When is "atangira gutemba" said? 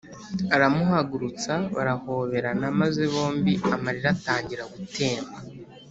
4.15-5.37